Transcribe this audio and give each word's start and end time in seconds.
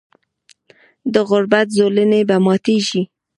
د 1.13 1.15
غربت 1.29 1.67
زولنې 1.77 2.21
به 2.29 2.35
ماتیږي. 2.45 3.01